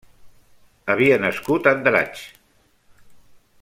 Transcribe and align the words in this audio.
Havia 0.93 1.19
nascut 1.25 1.69
a 1.71 1.75
Andratx. 1.77 2.25